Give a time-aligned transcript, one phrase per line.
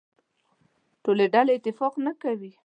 [1.03, 2.51] ټولې ډلې اتفاق نه کوي.